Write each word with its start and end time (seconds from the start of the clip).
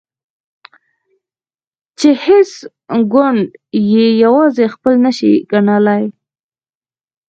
چې 1.99 2.09
هیڅ 2.25 2.51
ګوند 3.13 3.41
یې 3.93 4.05
یوازې 4.23 4.65
خپل 4.73 4.93
نشي 5.05 5.33
ګڼلای. 5.51 6.03